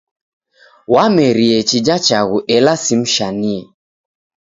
[0.93, 3.57] Wamerie chija chaghu ela simshanie.